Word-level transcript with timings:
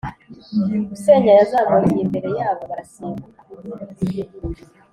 Usenya 0.95 1.31
yazamukiye 1.39 2.01
imbere 2.03 2.29
yabo 2.37 2.61
barasimbuka 2.71 3.41